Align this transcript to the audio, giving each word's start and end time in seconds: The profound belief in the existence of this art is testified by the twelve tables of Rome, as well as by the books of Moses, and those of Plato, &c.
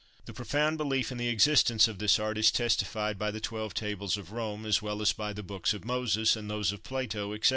The 0.25 0.33
profound 0.33 0.79
belief 0.79 1.11
in 1.11 1.19
the 1.19 1.27
existence 1.27 1.87
of 1.87 1.99
this 1.99 2.17
art 2.17 2.35
is 2.39 2.49
testified 2.51 3.19
by 3.19 3.29
the 3.29 3.39
twelve 3.39 3.75
tables 3.75 4.17
of 4.17 4.31
Rome, 4.31 4.65
as 4.65 4.81
well 4.81 4.99
as 4.99 5.13
by 5.13 5.31
the 5.31 5.43
books 5.43 5.75
of 5.75 5.85
Moses, 5.85 6.35
and 6.35 6.49
those 6.49 6.71
of 6.71 6.81
Plato, 6.81 7.37
&c. 7.39 7.49